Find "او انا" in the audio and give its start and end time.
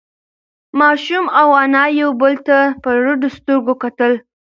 1.39-1.83